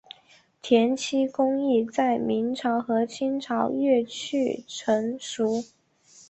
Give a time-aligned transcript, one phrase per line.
[0.63, 5.63] 填漆工艺在明朝和清朝越趋成熟。